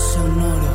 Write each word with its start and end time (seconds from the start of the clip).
Sonoro. 0.00 0.72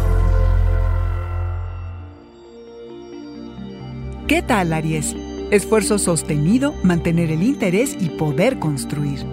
¿Qué 4.27 4.43
tal, 4.43 4.71
Aries? 4.71 5.15
Esfuerzo 5.49 5.97
sostenido, 5.97 6.73
mantener 6.83 7.31
el 7.31 7.41
interés 7.41 7.97
y 7.99 8.09
poder 8.09 8.59
construir. 8.59 9.25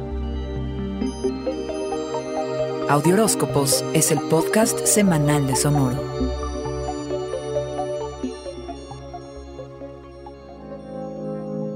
Audioróscopos 2.89 3.85
es 3.93 4.11
el 4.11 4.21
podcast 4.29 4.87
semanal 4.87 5.47
de 5.47 5.57
Sonoro. 5.57 6.01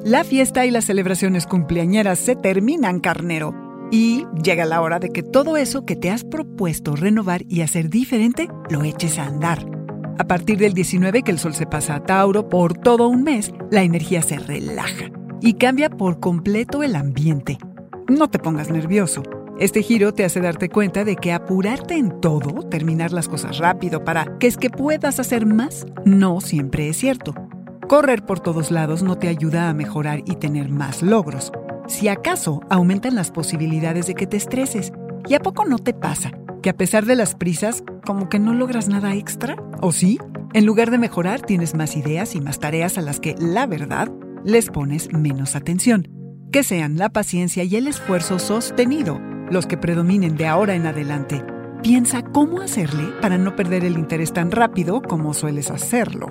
La 0.05 0.25
fiesta 0.25 0.65
y 0.65 0.71
las 0.71 0.87
celebraciones 0.87 1.47
cumpleañeras 1.47 2.19
se 2.19 2.35
terminan, 2.37 3.01
carnero. 3.01 3.66
Y 3.91 4.27
llega 4.43 4.65
la 4.65 4.81
hora 4.81 4.99
de 4.99 5.11
que 5.11 5.23
todo 5.23 5.57
eso 5.57 5.85
que 5.85 5.97
te 5.97 6.11
has 6.11 6.25
propuesto 6.25 6.97
renovar 6.97 7.43
y 7.49 7.61
hacer 7.61 7.89
diferente 7.89 8.49
lo 8.69 8.83
eches 8.83 9.19
a 9.19 9.27
andar. 9.27 9.67
A 10.19 10.25
partir 10.25 10.59
del 10.59 10.73
19 10.73 11.23
que 11.23 11.31
el 11.31 11.39
sol 11.39 11.55
se 11.55 11.67
pasa 11.67 11.97
a 11.97 12.03
Tauro 12.03 12.49
por 12.49 12.77
todo 12.77 13.09
un 13.09 13.23
mes, 13.23 13.53
la 13.71 13.83
energía 13.83 14.23
se 14.23 14.39
relaja 14.39 15.11
y 15.41 15.55
cambia 15.55 15.91
por 15.91 16.21
completo 16.21 16.83
el 16.83 16.97
ambiente. 16.97 17.59
No 18.09 18.29
te 18.29 18.39
pongas 18.39 18.71
nervioso. 18.71 19.23
Este 19.59 19.83
giro 19.83 20.13
te 20.13 20.25
hace 20.25 20.41
darte 20.41 20.69
cuenta 20.69 21.05
de 21.05 21.17
que 21.17 21.33
apurarte 21.33 21.95
en 21.95 22.21
todo, 22.21 22.69
terminar 22.69 23.13
las 23.13 23.29
cosas 23.29 23.59
rápido 23.59 24.05
para 24.05 24.39
que 24.39 24.47
es 24.47 24.57
que 24.57 24.71
puedas 24.71 25.19
hacer 25.19 25.47
más, 25.47 25.87
no 26.05 26.41
siempre 26.41 26.89
es 26.89 26.99
cierto. 26.99 27.35
Correr 27.89 28.25
por 28.25 28.41
todos 28.41 28.71
lados 28.71 29.03
no 29.03 29.17
te 29.17 29.29
ayuda 29.29 29.69
a 29.69 29.75
mejorar 29.75 30.21
y 30.27 30.37
tener 30.37 30.69
más 30.69 31.03
logros. 31.03 31.53
Si 31.89 32.09
acaso 32.09 32.61
aumentan 32.69 33.15
las 33.15 33.31
posibilidades 33.31 34.07
de 34.07 34.15
que 34.15 34.27
te 34.27 34.37
estreses. 34.37 34.93
¿Y 35.29 35.35
a 35.35 35.41
poco 35.41 35.65
no 35.65 35.79
te 35.79 35.95
pasa? 35.95 36.33
Que 36.63 36.71
a 36.71 36.77
pesar 36.77 37.07
de 37.07 37.17
las 37.17 37.35
prisas, 37.35 37.85
como 38.05 38.29
que 38.29 38.39
no 38.39 38.55
logras 38.55 38.89
nada 38.89 39.15
extra? 39.15 39.57
¿O 39.81 39.93
sí? 39.93 40.19
En 40.53 40.67
lugar 40.67 40.91
de 40.91 40.99
mejorar, 40.99 41.43
tienes 41.43 41.75
más 41.75 41.97
ideas 41.97 42.35
y 42.35 42.41
más 42.41 42.59
tareas 42.59 42.99
a 42.99 43.03
las 43.03 43.21
que, 43.21 43.35
la 43.39 43.67
verdad, 43.67 44.11
les 44.45 44.71
pones 44.71 45.13
menos 45.13 45.57
atención. 45.57 46.09
Que 46.53 46.63
sean 46.63 46.97
la 46.97 47.09
paciencia 47.09 47.65
y 47.65 47.77
el 47.77 47.89
esfuerzo 47.89 48.39
sostenido 48.39 49.21
los 49.51 49.67
que 49.67 49.77
predominen 49.77 50.37
de 50.37 50.47
ahora 50.47 50.75
en 50.75 50.87
adelante. 50.87 51.45
Piensa 51.83 52.23
cómo 52.23 52.61
hacerle 52.61 53.05
para 53.21 53.39
no 53.39 53.55
perder 53.55 53.85
el 53.85 53.99
interés 53.99 54.33
tan 54.33 54.51
rápido 54.51 55.03
como 55.03 55.35
sueles 55.35 55.71
hacerlo. 55.71 56.29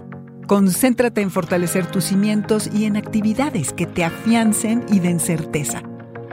Concéntrate 0.48 1.22
en 1.22 1.32
fortalecer 1.32 1.88
tus 1.88 2.04
cimientos 2.06 2.70
y 2.72 2.86
en 2.86 2.98
actividades 2.98 3.74
que 3.74 3.88
te 3.88 4.04
afiancen 4.04 4.86
y 4.92 5.00
den 5.00 5.20
certeza. 5.20 5.82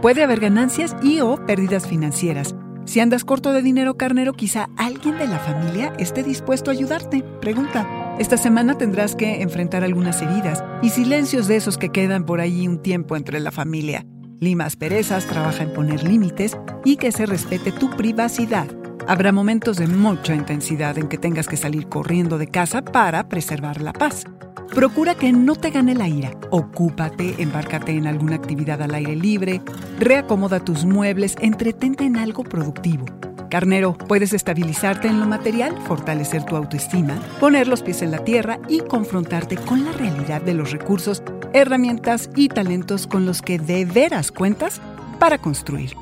Puede 0.02 0.22
haber 0.22 0.40
ganancias 0.40 0.94
y 1.02 1.20
o 1.20 1.36
pérdidas 1.46 1.86
financieras. 1.86 2.54
Si 2.84 3.00
andas 3.00 3.24
corto 3.24 3.52
de 3.52 3.62
dinero 3.62 3.96
carnero, 3.96 4.34
quizá 4.34 4.68
alguien 4.76 5.16
de 5.16 5.28
la 5.28 5.38
familia 5.38 5.94
esté 5.98 6.22
dispuesto 6.22 6.70
a 6.70 6.74
ayudarte. 6.74 7.24
Pregunta. 7.40 8.16
Esta 8.18 8.36
semana 8.36 8.76
tendrás 8.76 9.16
que 9.16 9.40
enfrentar 9.40 9.82
algunas 9.82 10.20
heridas 10.20 10.62
y 10.82 10.90
silencios 10.90 11.48
de 11.48 11.56
esos 11.56 11.78
que 11.78 11.88
quedan 11.88 12.26
por 12.26 12.40
ahí 12.40 12.68
un 12.68 12.82
tiempo 12.82 13.16
entre 13.16 13.40
la 13.40 13.50
familia. 13.50 14.04
Limas 14.40 14.76
perezas, 14.76 15.26
trabaja 15.26 15.62
en 15.62 15.72
poner 15.72 16.02
límites 16.02 16.58
y 16.84 16.96
que 16.96 17.12
se 17.12 17.24
respete 17.24 17.72
tu 17.72 17.88
privacidad. 17.96 18.66
Habrá 19.08 19.32
momentos 19.32 19.78
de 19.78 19.88
mucha 19.88 20.34
intensidad 20.34 20.96
en 20.96 21.08
que 21.08 21.18
tengas 21.18 21.48
que 21.48 21.56
salir 21.56 21.88
corriendo 21.88 22.38
de 22.38 22.46
casa 22.46 22.82
para 22.82 23.28
preservar 23.28 23.80
la 23.80 23.92
paz. 23.92 24.24
Procura 24.74 25.14
que 25.14 25.32
no 25.32 25.56
te 25.56 25.70
gane 25.70 25.94
la 25.94 26.08
ira. 26.08 26.30
Ocúpate, 26.50 27.34
embárcate 27.42 27.92
en 27.92 28.06
alguna 28.06 28.36
actividad 28.36 28.80
al 28.80 28.94
aire 28.94 29.16
libre, 29.16 29.60
reacomoda 29.98 30.60
tus 30.60 30.84
muebles, 30.84 31.36
entretente 31.40 32.04
en 32.04 32.16
algo 32.16 32.44
productivo. 32.44 33.04
Carnero, 33.50 33.92
puedes 33.92 34.32
estabilizarte 34.32 35.08
en 35.08 35.20
lo 35.20 35.26
material, 35.26 35.76
fortalecer 35.86 36.44
tu 36.44 36.56
autoestima, 36.56 37.20
poner 37.38 37.68
los 37.68 37.82
pies 37.82 38.00
en 38.00 38.12
la 38.12 38.24
tierra 38.24 38.60
y 38.66 38.80
confrontarte 38.80 39.56
con 39.56 39.84
la 39.84 39.92
realidad 39.92 40.40
de 40.40 40.54
los 40.54 40.70
recursos, 40.70 41.22
herramientas 41.52 42.30
y 42.34 42.48
talentos 42.48 43.06
con 43.06 43.26
los 43.26 43.42
que 43.42 43.58
de 43.58 43.84
veras 43.84 44.32
cuentas 44.32 44.80
para 45.18 45.36
construir. 45.36 46.01